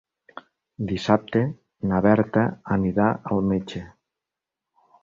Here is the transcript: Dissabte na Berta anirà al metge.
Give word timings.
Dissabte 0.91 1.43
na 1.91 2.01
Berta 2.09 2.47
anirà 2.79 3.13
al 3.37 3.47
metge. 3.55 3.85